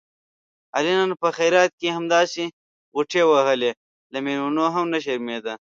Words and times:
علي 0.75 0.93
نن 0.99 1.11
په 1.21 1.27
خیرات 1.37 1.71
کې 1.79 1.95
همداسې 1.97 2.43
غوټې 2.93 3.23
وهلې، 3.25 3.71
له 4.13 4.17
مېلمنو 4.25 4.65
هم 4.75 4.85
نه 4.93 4.99
شرمېدا. 5.05 5.49